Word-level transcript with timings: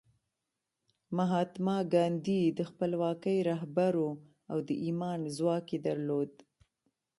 مهاتما 1.17 1.77
ګاندي 1.93 2.41
د 2.57 2.59
خپلواکۍ 2.69 3.37
رهبر 3.49 3.93
و 4.03 4.07
او 4.51 4.57
د 4.67 4.69
ایمان 4.85 5.19
ځواک 5.37 5.65
یې 5.73 5.79
درلود 5.87 6.31